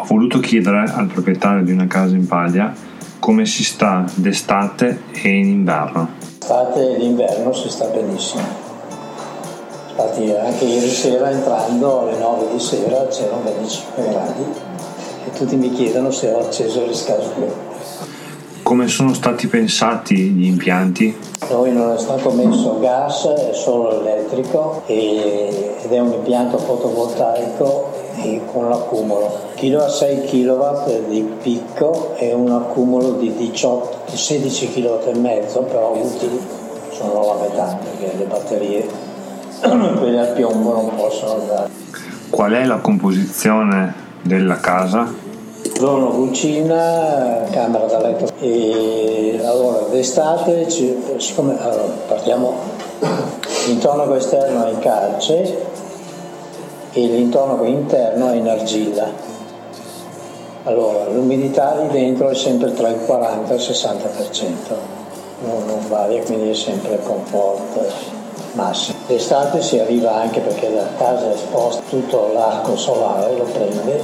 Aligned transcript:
Ho 0.00 0.04
voluto 0.04 0.38
chiedere 0.38 0.84
al 0.94 1.06
proprietario 1.06 1.64
di 1.64 1.72
una 1.72 1.88
casa 1.88 2.14
in 2.14 2.28
paglia 2.28 2.72
come 3.18 3.46
si 3.46 3.64
sta 3.64 4.04
d'estate 4.14 5.02
e 5.10 5.28
in 5.28 5.48
inverno. 5.48 6.10
L'estate 6.38 6.94
e 6.94 6.98
l'inverno 6.98 7.52
si 7.52 7.68
sta 7.68 7.86
benissimo. 7.86 8.42
Infatti 9.90 10.32
anche 10.32 10.64
ieri 10.64 10.88
sera 10.88 11.30
entrando 11.30 12.02
alle 12.02 12.16
9 12.16 12.46
di 12.52 12.60
sera 12.60 13.08
c'erano 13.08 13.42
25 13.42 14.08
gradi 14.08 14.44
e 15.26 15.36
tutti 15.36 15.56
mi 15.56 15.72
chiedono 15.72 16.12
se 16.12 16.30
ho 16.30 16.46
acceso 16.46 16.82
il 16.82 16.86
riscaldamento. 16.86 17.66
Come 18.62 18.86
sono 18.86 19.12
stati 19.14 19.48
pensati 19.48 20.14
gli 20.14 20.46
impianti? 20.46 21.18
Noi 21.50 21.72
non 21.72 21.92
è 21.92 21.98
stato 21.98 22.30
messo 22.30 22.78
gas, 22.78 23.26
è 23.26 23.52
solo 23.52 24.00
elettrico 24.00 24.84
ed 24.86 25.90
è 25.90 25.98
un 25.98 26.12
impianto 26.12 26.56
fotovoltaico 26.58 27.92
con 28.52 28.68
l'accumulo. 28.68 29.47
Chilo 29.58 29.82
a 29.82 29.88
6 29.88 30.26
kW 30.26 31.08
di 31.08 31.20
picco 31.42 32.14
e 32.16 32.32
un 32.32 32.52
accumulo 32.52 33.14
di 33.14 33.34
18, 33.34 34.02
di 34.08 34.16
16 34.16 34.70
kW 34.70 35.08
e 35.08 35.18
mezzo, 35.18 35.62
però 35.62 35.96
utili 35.96 36.40
sono 36.92 37.26
la 37.26 37.42
metà 37.42 37.76
perché 37.82 38.16
le 38.16 38.24
batterie, 38.26 38.88
quelle 39.98 40.20
al 40.20 40.32
piombo 40.34 40.74
non 40.74 40.94
possono 40.94 41.40
andare. 41.40 41.70
Qual 42.30 42.52
è 42.52 42.64
la 42.66 42.76
composizione 42.76 43.92
della 44.22 44.58
casa? 44.60 45.12
Sono 45.74 46.10
cucina, 46.10 47.42
camera 47.50 47.86
da 47.86 47.98
letto 47.98 48.28
e 48.38 49.40
allora 49.44 49.80
d'estate, 49.90 50.68
ci- 50.68 51.02
siccome 51.16 51.60
allora, 51.60 51.92
partiamo, 52.06 52.54
l'intonaco 53.66 54.14
esterno 54.14 54.66
è 54.66 54.70
in 54.70 54.78
calce 54.78 55.66
e 56.92 57.06
l'intonaco 57.06 57.64
interno 57.64 58.30
è 58.30 58.36
in 58.36 58.46
argilla. 58.46 59.37
Allora, 60.68 61.08
l'umidità 61.08 61.76
lì 61.76 61.88
dentro 61.88 62.28
è 62.28 62.34
sempre 62.34 62.74
tra 62.74 62.88
il 62.88 63.00
40 63.06 63.54
e 63.54 63.56
il 63.56 63.62
60%, 63.62 64.42
non, 65.44 65.64
non 65.64 65.88
varia, 65.88 66.22
quindi 66.24 66.50
è 66.50 66.54
sempre 66.54 67.00
comfort 67.02 67.90
massimo. 68.52 68.98
D'estate 69.06 69.62
si 69.62 69.78
arriva 69.78 70.16
anche 70.16 70.40
perché 70.40 70.68
la 70.68 70.86
casa 70.98 71.30
è 71.30 71.32
esposta, 71.32 71.80
tutto 71.88 72.32
l'arco 72.34 72.76
solare 72.76 73.34
lo 73.34 73.44
prende 73.44 74.02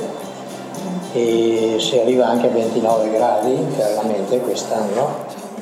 e 1.13 1.77
si 1.81 1.99
arriva 1.99 2.29
anche 2.29 2.47
a 2.47 2.51
29 2.51 3.11
gradi 3.11 3.53
internamente 3.53 4.39
quest'anno, 4.39 5.17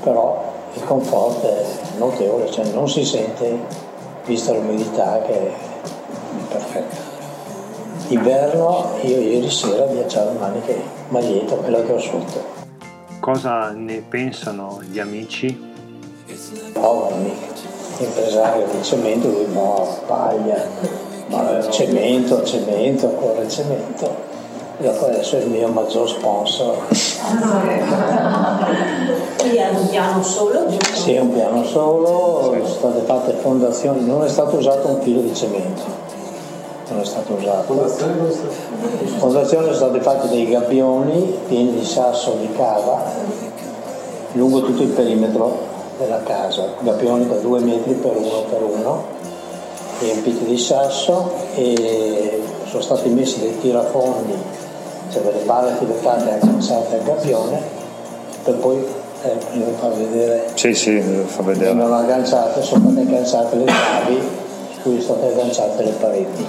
però 0.05 0.41
il 0.73 0.85
comfort 0.85 1.45
è 1.45 1.65
notevole, 1.97 2.49
cioè 2.49 2.65
non 2.67 2.89
si 2.89 3.05
sente 3.05 3.59
vista 4.25 4.53
l'umidità 4.53 5.21
che 5.27 5.33
è 5.33 5.53
perfetta. 6.49 7.02
Inverno 8.13 8.91
io 9.05 9.19
ieri 9.21 9.49
sera 9.49 9.87
viaggiavo 9.87 10.33
in 10.33 10.37
maniche 10.37 10.79
maglietta, 11.09 11.55
quella 11.55 11.83
che 11.83 11.93
ho 11.93 11.99
sotto. 11.99 12.45
Cosa 13.21 13.71
ne 13.71 14.05
pensano 14.07 14.81
gli 14.83 14.99
amici? 14.99 15.73
Povero 16.75 17.17
mica, 17.17 17.47
impresario 17.97 18.67
di 18.67 18.83
cemento, 18.83 19.29
lui 19.29 19.47
no, 19.51 19.89
paglia, 20.07 20.63
ma 21.29 21.67
cemento, 21.71 22.45
cemento, 22.45 23.09
ancora 23.09 23.41
il 23.41 23.49
cemento. 23.49 24.15
E 24.79 24.83
dopo 24.83 25.07
adesso 25.07 25.39
è 25.39 25.41
il 25.41 25.49
mio 25.49 25.69
maggior 25.69 26.07
sponsor. 26.07 26.77
Quindi 29.39 29.57
è 29.57 29.71
un 29.71 29.89
piano 29.89 30.23
solo? 30.23 30.67
Sì, 30.93 31.15
è 31.15 31.21
un 31.21 31.33
piano 31.33 31.65
solo, 31.65 32.43
sono 32.43 32.67
state 32.67 33.01
fatte 33.07 33.33
fondazioni, 33.41 34.05
non 34.05 34.23
è 34.23 34.29
stato 34.29 34.57
usato 34.57 34.89
un 34.89 35.01
filo 35.01 35.23
di 35.23 35.35
cemento, 35.35 36.11
non 36.93 37.01
è 37.01 37.05
stato 37.05 37.35
usato. 37.35 37.75
Fondazioni 39.19 39.65
sono 39.65 39.75
state 39.75 40.01
fatte 40.01 40.29
dei 40.29 40.49
gabbioni 40.49 41.39
pieni 41.49 41.73
di 41.73 41.85
sasso 41.85 42.37
di 42.39 42.51
cava 42.53 43.03
lungo 44.33 44.63
tutto 44.63 44.83
il 44.83 44.89
perimetro 44.89 45.71
della 45.99 46.23
casa, 46.23 46.67
gabbioni 46.81 47.27
da 47.27 47.37
due 47.37 47.61
metri 47.61 47.93
per 47.95 48.17
uno 48.17 48.43
per 48.49 48.63
uno, 48.63 49.05
riempiti 50.01 50.45
di 50.45 50.59
sasso 50.59 51.33
e 51.55 52.43
sono 52.67 52.83
stati 52.83 53.09
messi 53.11 53.41
dei 53.41 53.59
tirafondi, 53.61 54.35
cioè 55.11 55.23
delle 55.23 55.45
balle 55.45 55.75
filettate 55.79 56.31
agganciate 56.31 56.95
al 56.97 57.03
gabbione 57.03 57.61
per 58.43 58.55
poi, 58.57 58.85
eh, 59.23 59.37
devo 59.53 59.73
far 59.79 59.93
vedere 59.93 60.49
Sì, 60.55 60.75
sì, 60.75 61.01
fa 61.27 61.43
vedere. 61.43 61.75
vengono 61.75 61.97
agganciate, 61.97 62.63
sono 62.63 62.91
state 62.91 63.07
agganciate 63.07 63.57
le 63.57 63.65
travi, 63.65 64.29
cui 64.83 65.01
sono 65.01 65.19
state 65.19 65.33
agganciate 65.33 65.83
le 65.85 65.91
pareti. 65.91 66.47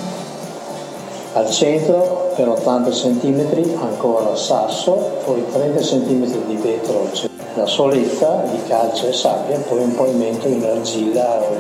Al 1.34 1.50
centro 1.50 2.32
per 2.36 2.48
80 2.48 2.90
cm 2.90 3.80
ancora 3.82 4.36
sasso, 4.36 4.92
poi 5.26 5.44
30 5.52 5.80
cm 5.82 6.46
di 6.48 6.56
vetro, 6.56 7.10
cioè 7.12 7.30
la 7.56 7.66
soletta 7.66 8.44
di 8.50 8.60
calce 8.68 9.10
e 9.10 9.14
sabbia, 9.14 9.58
poi 9.58 9.80
un 9.80 9.96
pavimento 9.96 10.48
in 10.48 10.64
argilla 10.64 11.40
o 11.42 11.56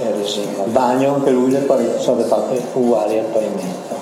e 0.00 0.12
resina. 0.12 0.64
Il 0.64 0.70
bagno 0.70 1.14
anche 1.14 1.30
lui 1.30 1.50
le 1.50 1.58
pareti 1.60 2.02
sono 2.02 2.22
fatte 2.22 2.60
uguali 2.74 3.18
al 3.18 3.24
pavimento. 3.26 3.96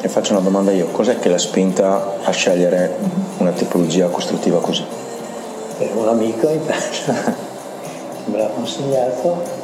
E 0.00 0.08
faccio 0.08 0.32
una 0.32 0.42
domanda 0.42 0.70
io, 0.72 0.86
cos'è 0.86 1.18
che 1.18 1.28
l'ha 1.28 1.38
spinta 1.38 2.16
a 2.22 2.30
scegliere 2.30 2.96
una 3.38 3.50
tipologia 3.52 4.06
costruttiva 4.08 4.60
così? 4.60 4.84
per 5.76 5.90
un 5.96 6.08
amico 6.08 6.48
in 6.48 6.64
casa 6.64 7.12
che 7.24 8.30
me 8.30 8.38
l'ha 8.38 8.48
consigliato 8.48 9.62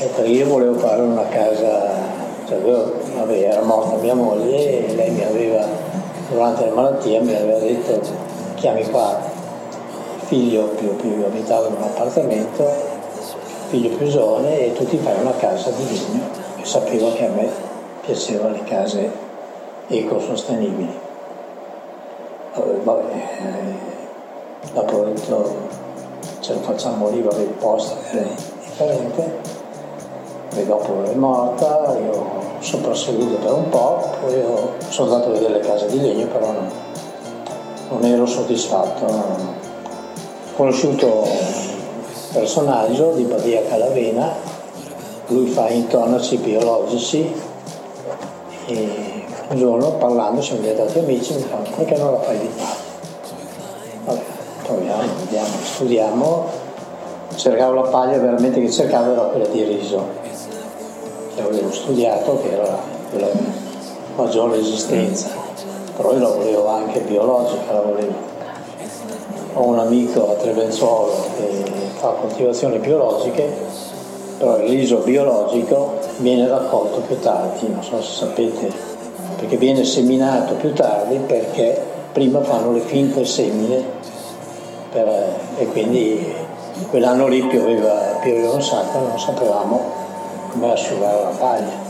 perché 0.00 0.22
io 0.28 0.46
volevo 0.46 0.78
fare 0.78 1.02
una 1.02 1.26
casa, 1.26 2.16
cioè 2.48 2.56
avevo- 2.56 2.92
vabbè, 3.14 3.36
era 3.36 3.62
morta 3.62 3.96
mia 3.96 4.14
moglie 4.14 4.86
e 4.86 4.94
lei 4.94 5.10
mi 5.10 5.22
aveva, 5.22 5.66
durante 6.30 6.64
la 6.64 6.72
malattia 6.72 7.20
mi 7.20 7.34
aveva 7.34 7.58
detto 7.58 8.00
chiami 8.54 8.88
qua 8.88 9.18
il 10.16 10.20
figlio 10.26 10.62
più, 10.68 10.96
più 10.96 11.22
abitava 11.26 11.68
in 11.68 11.74
un 11.74 11.82
appartamento, 11.82 12.66
figlio 13.68 13.94
più 13.96 14.06
giovane 14.08 14.66
e 14.66 14.72
tu 14.72 14.86
ti 14.86 14.96
fai 14.96 15.20
una 15.20 15.34
casa 15.36 15.70
di 15.70 15.84
legno 15.86 16.22
e 16.56 16.64
sapevo 16.64 17.12
che 17.12 17.26
a 17.26 17.30
me 17.30 17.48
piacevano 18.00 18.54
le 18.54 18.64
case 18.64 19.10
ecosostenibili. 19.88 21.06
Vabbè, 22.54 23.12
eh, 23.12 24.72
dopo 24.72 24.96
ho 24.96 25.04
detto 25.04 25.56
ce 26.40 26.54
lo 26.54 26.60
facciamo 26.60 27.10
lì, 27.10 27.20
vabbè, 27.20 27.40
il 27.40 27.48
posto 27.48 27.96
era 28.10 28.26
differente, 28.60 29.56
e 30.58 30.66
dopo 30.66 31.02
è 31.04 31.14
morta, 31.14 31.96
io 31.98 32.12
ho 32.12 32.26
soprasseguito 32.60 33.36
per 33.36 33.52
un 33.52 33.68
po', 33.68 34.10
poi 34.20 34.42
sono 34.88 35.12
andato 35.12 35.30
a 35.30 35.32
vedere 35.32 35.54
le 35.54 35.60
case 35.60 35.86
di 35.86 36.00
legno, 36.00 36.26
però 36.26 36.52
non, 36.52 36.70
non 37.90 38.04
ero 38.04 38.26
soddisfatto. 38.26 39.04
Ho 39.04 40.56
conosciuto 40.56 41.06
un 41.06 42.32
personaggio 42.32 43.12
di 43.12 43.22
Badia 43.22 43.62
Calavena, 43.68 44.32
lui 45.28 45.46
fa 45.46 45.68
intonaci 45.68 46.36
biologici 46.38 47.32
e 48.66 49.24
un 49.48 49.56
giorno 49.56 49.92
parlando 49.92 50.42
siamo 50.42 50.60
diventati 50.60 50.98
amici 50.98 51.34
mi 51.34 51.40
fa 51.40 51.56
perché 51.56 51.96
non 51.96 52.12
la 52.12 52.18
fai 52.20 52.38
di? 52.38 52.50
Vabbè, 54.04 54.20
proviamo, 54.62 55.02
vediamo, 55.20 55.48
studiamo. 55.62 56.46
Cercavo 57.34 57.74
la 57.74 57.88
paglia 57.88 58.18
veramente 58.18 58.60
che 58.60 58.70
cercavo 58.70 59.12
era 59.12 59.22
quella 59.22 59.46
di 59.46 59.62
riso. 59.64 60.17
Che 61.38 61.44
avevo 61.44 61.70
studiato 61.70 62.40
che 62.42 62.52
era 62.52 62.76
quella 63.10 63.28
di 63.28 63.46
maggior 64.16 64.50
resistenza. 64.50 65.28
Però 65.96 66.12
io 66.12 66.18
la 66.18 66.30
volevo 66.30 66.66
anche 66.66 66.98
biologica, 66.98 67.74
la 67.74 67.80
volevo. 67.80 68.14
Ho 69.52 69.62
un 69.62 69.78
amico 69.78 70.32
a 70.32 70.34
Trevenzuolo 70.34 71.12
che 71.36 71.62
fa 71.94 72.08
coltivazioni 72.20 72.78
biologiche, 72.78 73.52
però 74.36 74.58
il 74.58 74.68
riso 74.68 74.96
biologico 74.96 76.00
viene 76.16 76.48
raccolto 76.48 77.02
più 77.06 77.20
tardi, 77.20 77.68
non 77.68 77.84
so 77.84 78.02
se 78.02 78.14
sapete, 78.16 78.72
perché 79.36 79.56
viene 79.58 79.84
seminato 79.84 80.54
più 80.54 80.72
tardi 80.72 81.18
perché 81.18 81.80
prima 82.10 82.42
fanno 82.42 82.72
le 82.72 82.80
finte 82.80 83.24
semine 83.24 83.80
per- 84.90 85.36
e 85.56 85.66
quindi 85.68 86.34
quell'anno 86.90 87.28
lì 87.28 87.42
pioveva, 87.42 88.18
pioveva 88.20 88.54
un 88.54 88.62
sacco 88.62 88.98
e 88.98 89.02
non 89.02 89.20
sapevamo 89.20 90.06
asciugare 90.66 91.22
la 91.22 91.36
paglia. 91.38 91.86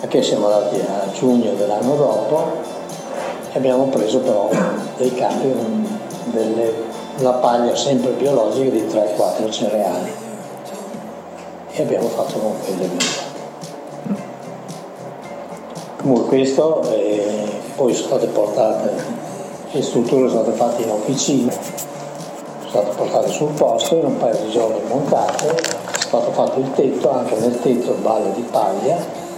Perché 0.00 0.22
siamo 0.22 0.46
andati 0.46 0.76
a 0.80 1.10
giugno 1.12 1.52
dell'anno 1.52 1.94
dopo 1.94 2.52
e 3.52 3.56
abbiamo 3.58 3.84
preso 3.84 4.18
però 4.20 4.48
dei 4.96 5.14
campi, 5.14 5.52
delle- 6.32 6.88
una 7.18 7.32
paglia 7.32 7.76
sempre 7.76 8.12
biologica 8.12 8.70
di 8.70 8.86
3-4 8.86 9.50
cereali 9.50 10.10
e 11.72 11.82
abbiamo 11.82 12.08
fatto 12.08 12.38
con 12.38 12.54
quelle 12.64 12.86
vita. 12.86 13.28
Comunque 15.98 16.28
questo, 16.28 16.80
poi 17.76 17.94
sono 17.94 18.06
state 18.06 18.26
portate, 18.28 18.90
le 19.70 19.82
strutture 19.82 20.28
sono 20.28 20.42
state 20.42 20.56
fatte 20.56 20.82
in 20.82 20.90
officina, 20.90 21.52
sono 21.52 22.70
state 22.70 22.96
portate 22.96 23.28
sul 23.28 23.50
posto, 23.50 23.96
in 23.96 24.06
un 24.06 24.16
paio 24.16 24.36
di 24.44 24.50
giorni 24.50 24.80
montate, 24.88 25.79
stato 26.10 26.32
fatto 26.32 26.58
il 26.58 26.72
tetto, 26.72 27.10
anche 27.10 27.36
nel 27.36 27.60
tetto 27.60 27.92
balle 28.02 28.32
di 28.34 28.42
paglia 28.42 29.28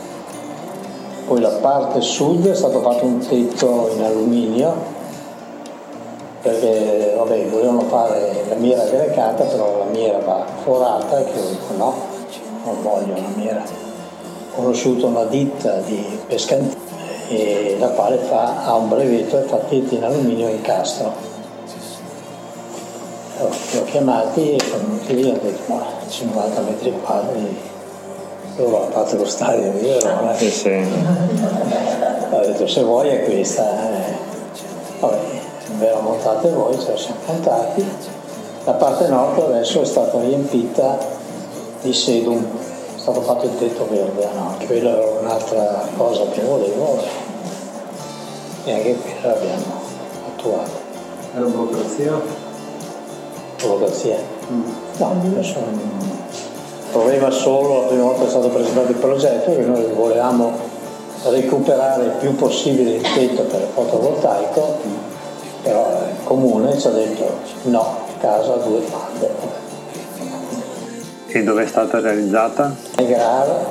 poi 1.27 1.41
la 1.41 1.51
parte 1.51 2.01
sud 2.01 2.49
è 2.49 2.55
stato 2.55 2.81
fatto 2.81 3.05
un 3.05 3.19
tetto 3.19 3.91
in 3.95 4.03
alluminio 4.03 4.75
perché 6.43 7.15
vabbè, 7.17 7.47
volevano 7.47 7.83
fare 7.83 8.45
la 8.49 8.55
miera 8.57 8.85
grecata 8.85 9.45
però 9.45 9.79
la 9.79 9.91
miera 9.91 10.19
va 10.19 10.45
forata 10.63 11.21
e 11.21 11.25
che 11.25 11.39
ho 11.39 11.43
detto 11.43 11.77
no, 11.77 11.95
non 12.65 12.83
voglio 12.83 13.15
la 13.15 13.29
miera. 13.37 13.63
Ho 13.63 14.57
conosciuto 14.57 15.07
una 15.07 15.25
ditta 15.25 15.77
di 15.87 16.19
pescanti 16.27 16.77
e 17.29 17.77
la 17.79 17.89
quale 17.89 18.17
fa, 18.17 18.65
ha 18.65 18.75
un 18.75 18.89
brevetto 18.89 19.39
e 19.39 19.43
fa 19.43 19.59
tetti 19.59 19.95
in 19.95 20.05
alluminio 20.05 20.49
e 20.49 20.53
incastro. 20.53 21.13
Li 23.49 23.79
ho 23.79 23.85
chiamati 23.85 24.55
e 24.55 24.61
sono 24.61 24.83
venuti 24.87 25.15
lì 25.15 25.29
e 25.29 25.33
ho 25.33 25.39
detto 25.43 25.73
ma 25.73 25.85
50 26.09 26.61
metri 26.61 26.93
quadri 27.03 27.59
loro 28.57 28.83
hanno 28.83 28.91
fatto 28.91 29.17
lo 29.17 29.25
stadio 29.25 29.73
io 29.81 29.99
non 30.05 30.29
è 30.29 30.37
Sì, 30.37 30.51
sì. 30.51 30.69
ho 32.31 32.41
detto 32.41 32.67
se 32.67 32.83
vuoi 32.83 33.09
è 33.09 33.25
questa 33.25 33.63
eh. 33.63 34.15
vabbè 35.01 35.19
ve 35.79 35.91
la 35.91 36.01
montate 36.01 36.51
voi 36.51 36.79
ce 36.79 36.91
la 36.93 36.97
siamo 36.97 37.21
montati 37.27 37.85
la 38.65 38.73
parte 38.73 39.09
nord 39.09 39.39
adesso 39.39 39.81
è 39.81 39.85
stata 39.87 40.21
riempita 40.21 40.99
di 41.81 41.93
sedum 41.93 42.45
è 42.95 42.99
stato 42.99 43.23
fatto 43.23 43.47
il 43.47 43.59
tetto 43.59 43.87
verde 43.91 44.29
no? 44.35 44.55
quella 44.67 44.91
era 44.91 45.07
un'altra 45.21 45.89
cosa 45.97 46.25
che 46.31 46.43
volevo 46.43 46.99
e 48.65 48.73
anche 48.73 48.97
quella 48.97 49.35
l'abbiamo 49.35 49.81
attuata 50.29 50.71
Era 51.35 51.47
burocrazia? 51.47 52.42
Burocrazia 53.63 54.17
no 54.97 55.17
adesso 55.25 55.59
il 55.59 56.91
problema 56.91 57.31
solo 57.31 57.83
la 57.83 57.87
prima 57.87 58.03
volta 58.03 58.21
che 58.21 58.27
è 58.27 58.31
stato 58.31 58.49
presentato 58.49 58.91
il 58.91 58.97
progetto 58.99 59.55
che 59.55 59.63
noi 59.63 59.85
volevamo 59.95 60.53
recuperare 61.25 62.05
il 62.05 62.11
più 62.19 62.35
possibile 62.35 62.97
il 62.97 63.03
tetto 63.03 63.43
per 63.43 63.61
il 63.61 63.69
fotovoltaico 63.73 64.77
però 65.63 65.87
il 66.09 66.25
comune 66.25 66.79
ci 66.79 66.87
ha 66.89 66.91
detto 66.91 67.31
no, 67.63 67.99
casa 68.19 68.55
due 68.57 68.81
falde 68.81 69.61
E 71.29 71.43
dove 71.45 71.63
è 71.63 71.67
stata 71.67 72.01
realizzata? 72.01 72.75
e 72.97 73.07
Grara 73.07 73.65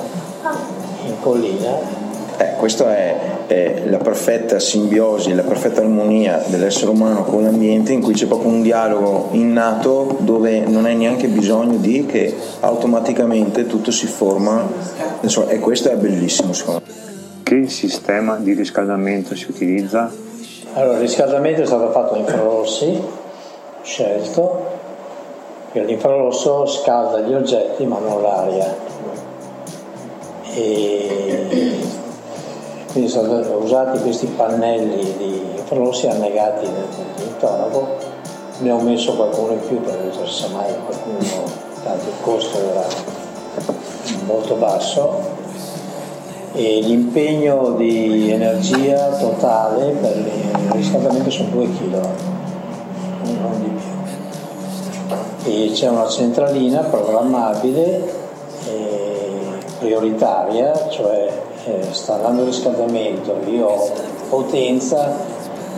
in 1.04 1.20
collina 1.20 2.01
Eh, 2.42 2.56
questa 2.56 2.96
è, 2.96 3.16
è 3.46 3.82
la 3.86 3.98
perfetta 3.98 4.58
simbiosi, 4.58 5.32
la 5.32 5.44
perfetta 5.44 5.80
armonia 5.80 6.42
dell'essere 6.46 6.90
umano 6.90 7.22
con 7.22 7.44
l'ambiente 7.44 7.92
in 7.92 8.02
cui 8.02 8.14
c'è 8.14 8.26
proprio 8.26 8.50
un 8.50 8.62
dialogo 8.62 9.28
innato 9.30 10.16
dove 10.18 10.58
non 10.66 10.84
hai 10.84 10.96
neanche 10.96 11.28
bisogno 11.28 11.76
di 11.76 12.04
che 12.04 12.34
automaticamente 12.60 13.66
tutto 13.66 13.92
si 13.92 14.06
forma 14.06 14.66
Insomma, 15.20 15.50
e 15.50 15.60
questo 15.60 15.88
è 15.88 15.94
bellissimo 15.94 16.52
secondo 16.52 16.82
me. 16.84 16.92
Che 17.44 17.68
sistema 17.68 18.36
di 18.36 18.54
riscaldamento 18.54 19.36
si 19.36 19.46
utilizza? 19.48 20.10
Allora, 20.72 20.94
il 20.94 21.02
riscaldamento 21.02 21.62
è 21.62 21.66
stato 21.66 21.92
fatto 21.92 22.14
a 22.14 22.18
infrarossi, 22.18 23.00
scelto, 23.82 24.66
perché 25.70 25.86
l'infrarosso 25.86 26.66
scalda 26.66 27.20
gli 27.20 27.34
oggetti 27.34 27.84
ma 27.84 27.98
non 28.00 28.20
l'aria. 28.20 28.74
E 30.54 31.91
quindi 32.92 33.10
sono 33.10 33.40
usati 33.56 33.98
questi 34.00 34.26
pannelli 34.26 35.16
di 35.16 35.42
infrarossi 35.56 36.06
annegati 36.08 36.66
nel 36.66 36.86
nell'intonaco, 37.16 37.96
ne 38.58 38.70
ho 38.70 38.80
messo 38.80 39.14
qualcuno 39.14 39.52
in 39.54 39.66
più 39.66 39.80
perché 39.80 40.10
sa 40.26 40.48
mai 40.48 40.72
qualcuno, 40.84 41.42
tanto 41.82 42.08
il 42.08 42.14
costo 42.20 42.58
era 42.58 42.84
molto 44.26 44.54
basso 44.56 45.40
e 46.52 46.80
l'impegno 46.82 47.72
di 47.72 48.30
energia 48.30 49.08
totale 49.16 49.92
per 49.92 50.14
il 50.16 50.70
riscaldamento 50.72 51.30
sono 51.30 51.48
2 51.48 51.64
kW, 51.64 51.96
non 53.40 53.62
di 53.62 53.70
più. 53.70 53.90
E 55.50 55.70
c'è 55.72 55.88
una 55.88 56.08
centralina 56.08 56.80
programmabile 56.82 58.20
prioritaria, 59.82 60.88
cioè 60.88 61.28
eh, 61.66 61.92
sta 61.92 62.14
andando 62.14 62.42
il 62.42 62.46
riscaldamento, 62.48 63.36
io 63.46 63.66
ho 63.66 63.90
potenza, 64.28 65.14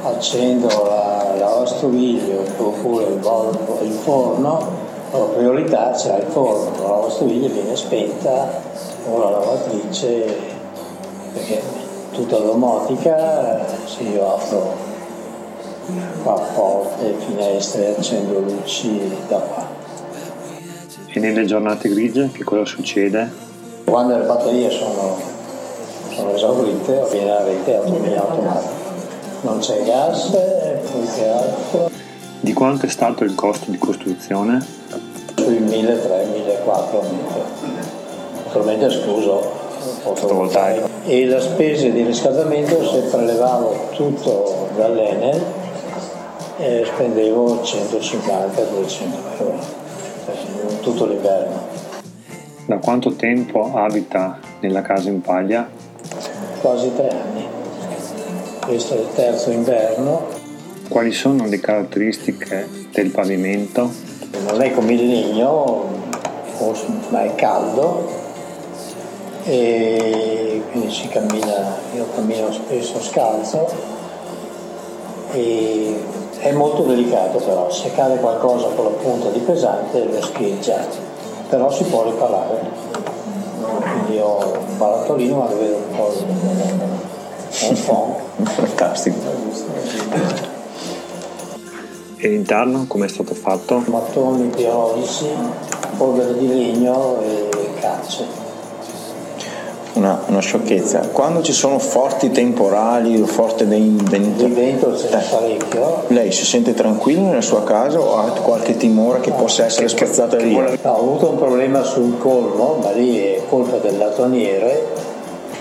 accendo 0.04 0.68
la, 0.68 1.32
la 1.36 1.38
lavastoviglie 1.38 2.38
oppure 2.58 3.06
il, 3.06 3.18
bol- 3.18 3.58
il 3.82 3.92
forno, 3.92 4.82
ho 5.10 5.24
priorità 5.28 5.90
c'è 5.92 6.18
il 6.18 6.26
forno, 6.30 6.70
la 6.82 6.88
lavastoviglie 6.88 7.48
viene 7.48 7.74
spenta 7.74 8.60
o 9.10 9.18
la 9.18 9.30
lavatrice 9.30 10.52
perché 11.32 11.60
tutta 12.12 12.38
domotica, 12.38 13.64
se 13.86 14.02
io 14.02 14.34
apro 14.34 14.92
qua 16.22 16.40
porte, 16.54 17.14
finestre, 17.26 17.96
accendo 17.96 18.38
luci 18.40 19.00
da 19.28 19.38
qua. 19.38 19.66
E 21.06 21.20
nelle 21.20 21.44
giornate 21.44 21.88
grigie 21.88 22.30
che 22.32 22.44
cosa 22.44 22.64
succede? 22.64 23.52
Quando 23.84 24.16
le 24.16 24.24
batterie 24.24 24.70
sono, 24.70 25.16
sono 26.10 26.34
esaurite, 26.34 27.06
viene 27.10 27.26
la 27.28 27.44
rete 27.44 27.76
automatica. 27.76 28.62
Non 29.42 29.58
c'è 29.58 29.82
gas, 29.84 30.32
e 30.32 30.80
poi 30.90 31.06
che 31.14 31.28
altro, 31.28 31.90
Di 32.40 32.52
quanto 32.52 32.86
è 32.86 32.88
stato 32.88 33.24
il 33.24 33.34
costo 33.34 33.70
di 33.70 33.78
costruzione? 33.78 34.82
sui 35.44 35.60
1300-1400 35.60 35.68
metri. 37.12 37.42
Naturalmente 38.44 38.86
escluso 38.86 39.52
il 39.84 40.14
fotovoltaico. 40.16 40.88
E 41.04 41.26
la 41.26 41.40
spesa 41.40 41.86
di 41.88 42.02
riscaldamento, 42.02 42.82
se 42.88 43.00
prelevavo 43.00 43.88
tutto 43.92 44.68
dall'Enel, 44.76 45.42
eh, 46.58 46.84
spendevo 46.86 47.60
150-200 47.62 49.02
euro, 49.38 49.58
cioè, 50.24 50.80
tutto 50.80 51.04
l'inverno. 51.04 51.73
Da 52.66 52.78
quanto 52.78 53.12
tempo 53.12 53.74
abita 53.74 54.38
nella 54.60 54.82
casa 54.82 55.10
in 55.10 55.20
paglia? 55.20 55.68
Quasi 56.60 56.92
tre 56.94 57.10
anni. 57.10 57.46
Questo 58.64 58.94
è 58.94 59.00
il 59.00 59.08
terzo 59.14 59.50
inverno, 59.50 60.42
Quali 60.88 61.12
sono 61.12 61.46
le 61.46 61.60
caratteristiche 61.60 62.68
del 62.92 63.10
pavimento? 63.10 63.90
non 64.46 64.60
è 64.60 64.72
come 64.72 64.92
il 64.92 65.08
legno, 65.08 65.84
ma 67.08 67.22
è 67.22 67.34
caldo 67.34 68.06
e 69.44 70.62
quindi 70.70 70.90
si 70.92 71.08
cammina, 71.08 71.76
io 71.94 72.06
cammino 72.14 72.52
spesso 72.52 73.00
scalzo 73.00 73.66
e 75.32 76.02
è 76.38 76.52
molto 76.52 76.82
delicato 76.82 77.38
però, 77.38 77.70
se 77.70 77.92
cade 77.92 78.16
qualcosa 78.18 78.68
con 78.68 78.84
la 78.84 78.90
punta 78.90 79.30
di 79.30 79.40
pesante 79.40 80.04
lo 80.04 80.20
schieggia, 80.22 80.86
però 81.54 81.70
si 81.70 81.84
può 81.84 82.02
riparare. 82.02 82.68
Quindi 83.60 84.18
ho 84.18 84.38
un 84.58 84.76
barattolino 84.76 85.36
ma 85.36 85.48
lo 85.48 85.56
vedo 85.56 85.76
un 85.76 85.96
po' 85.96 86.12
un 87.68 87.84
po'. 87.84 88.20
Fantastico. 88.42 89.18
E 92.16 92.28
l'interno 92.28 92.86
come 92.88 93.06
è 93.06 93.08
stato 93.08 93.34
fatto? 93.34 93.84
mattoni 93.86 94.48
biologici, 94.48 95.26
polvere 95.96 96.36
di 96.38 96.48
legno 96.48 97.20
e 97.20 97.48
calce. 97.80 98.43
Una, 99.94 100.20
una 100.26 100.40
sciocchezza. 100.40 101.08
Quando 101.12 101.40
ci 101.40 101.52
sono 101.52 101.78
forti 101.78 102.32
temporali 102.32 103.20
o 103.20 103.26
forte 103.26 103.66
den- 103.68 103.96
Di 103.96 104.46
vento, 104.46 104.90
n'è 104.90 105.22
parecchio. 105.30 106.02
lei 106.08 106.32
si 106.32 106.44
sente 106.44 106.74
tranquillo 106.74 107.20
nella 107.22 107.40
sua 107.40 107.62
casa 107.62 108.00
o 108.00 108.16
ha 108.16 108.24
qualche 108.42 108.76
timore 108.76 109.20
che 109.20 109.30
possa 109.30 109.64
essere 109.66 109.86
spazzata 109.86 110.36
via? 110.38 110.64
No, 110.82 110.90
ho 110.90 110.98
avuto 110.98 111.28
un 111.30 111.36
problema 111.38 111.84
sul 111.84 112.18
colmo, 112.18 112.78
ma 112.82 112.90
lì 112.90 113.18
è 113.18 113.42
colpa 113.48 113.76
del 113.76 113.96
latoniere. 113.96 114.86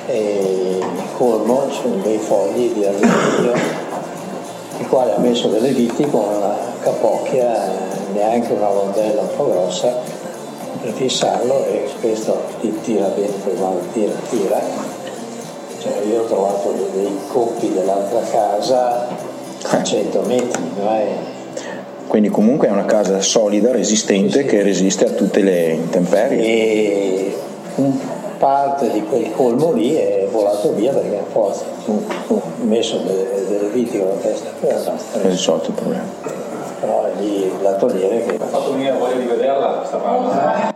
E 0.08 0.78
il 0.80 1.04
colmo 1.16 1.66
sono 1.70 1.96
dei 2.02 2.18
fogli 2.18 2.72
di 2.74 2.84
alluminio, 2.86 3.54
il 4.80 4.88
quale 4.90 5.14
ha 5.16 5.20
messo 5.20 5.48
delle 5.48 5.70
viti 5.70 6.04
con 6.10 6.24
una 6.24 6.56
capocchia, 6.82 7.72
neanche 8.14 8.52
una 8.52 8.68
rondella 8.68 9.22
un 9.22 9.30
po' 9.38 9.50
grossa, 9.50 9.94
fissarlo 10.94 11.66
e 11.66 11.90
questo 12.00 12.42
ti 12.60 12.74
tira 12.82 13.08
dentro, 13.10 13.52
quando 13.52 13.82
tira, 13.94 14.14
tira. 14.30 14.62
Cioè, 15.80 16.02
io 16.08 16.22
ho 16.22 16.26
trovato 16.26 16.74
dei 16.94 17.18
coppi 17.28 17.74
dell'altra 17.74 18.22
casa 18.22 19.08
a 19.64 19.84
100 19.84 20.22
metri, 20.22 20.62
non 20.78 20.88
è 20.88 21.08
Quindi 22.08 22.30
comunque 22.30 22.68
è 22.68 22.72
una 22.72 22.86
casa 22.86 23.20
solida, 23.22 23.72
resistente, 23.72 24.46
che 24.46 24.64
resiste 24.64 25.06
a 25.06 25.10
tutte 25.10 25.42
le 25.42 25.72
intemperie. 25.72 26.42
e 26.42 27.36
parte 28.44 28.92
di 28.92 29.02
quel 29.04 29.32
colmo 29.32 29.72
lì 29.72 29.96
è 29.96 30.28
volato 30.30 30.74
via 30.74 30.92
perché 30.92 31.18
a 31.18 31.24
forza 31.32 31.64
ho 32.28 32.42
messo 32.64 32.98
delle, 32.98 33.46
delle 33.48 33.70
viti 33.70 33.98
con 33.98 34.08
la 34.10 34.16
testa 34.16 34.50
per 34.60 34.84
È 35.22 35.30
risolto 35.30 35.70
il 35.70 35.76
problema. 35.76 36.43
Però 36.84 37.10
lì 37.18 37.46
il 37.46 37.62
latoniere 37.62 38.26
che 38.26 38.36
Ha 38.36 38.46
fatto 38.46 38.74
venire 38.74 38.92
voglia 38.92 39.16
di 39.16 39.26
vederla, 39.26 39.86
sta 39.86 39.98
parola. 39.98 40.73